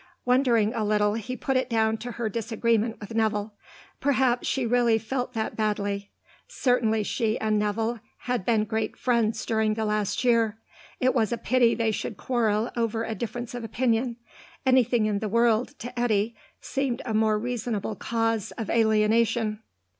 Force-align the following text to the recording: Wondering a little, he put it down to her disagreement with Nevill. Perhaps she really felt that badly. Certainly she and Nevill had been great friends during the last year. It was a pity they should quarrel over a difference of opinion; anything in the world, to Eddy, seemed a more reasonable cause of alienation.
Wondering 0.25 0.73
a 0.73 0.83
little, 0.83 1.13
he 1.13 1.37
put 1.37 1.55
it 1.57 1.69
down 1.69 1.95
to 1.97 2.13
her 2.13 2.27
disagreement 2.27 2.99
with 2.99 3.13
Nevill. 3.13 3.53
Perhaps 3.99 4.47
she 4.47 4.65
really 4.65 4.97
felt 4.97 5.33
that 5.33 5.55
badly. 5.55 6.09
Certainly 6.47 7.03
she 7.03 7.39
and 7.39 7.59
Nevill 7.59 7.99
had 8.21 8.43
been 8.43 8.63
great 8.65 8.97
friends 8.97 9.45
during 9.45 9.75
the 9.75 9.85
last 9.85 10.23
year. 10.23 10.57
It 10.99 11.13
was 11.13 11.31
a 11.31 11.37
pity 11.37 11.75
they 11.75 11.91
should 11.91 12.17
quarrel 12.17 12.71
over 12.75 13.03
a 13.03 13.13
difference 13.13 13.53
of 13.53 13.63
opinion; 13.63 14.17
anything 14.65 15.05
in 15.05 15.19
the 15.19 15.29
world, 15.29 15.77
to 15.77 15.99
Eddy, 15.99 16.35
seemed 16.59 17.03
a 17.05 17.13
more 17.13 17.37
reasonable 17.37 17.95
cause 17.95 18.49
of 18.57 18.71
alienation. 18.71 19.59